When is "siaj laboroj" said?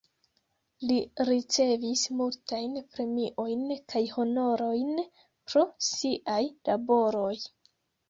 5.93-7.35